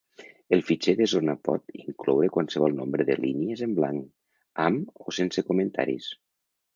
El 0.55 0.61
fitxer 0.67 0.93
de 0.99 1.07
zona 1.09 1.33
pot 1.49 1.75
incloure 1.81 2.29
qualsevol 2.37 2.73
nombre 2.79 3.05
de 3.09 3.17
línies 3.25 3.61
en 3.67 3.75
blanc, 3.81 4.07
amb 4.65 5.05
o 5.07 5.15
sense 5.19 5.45
comentaris. 5.51 6.09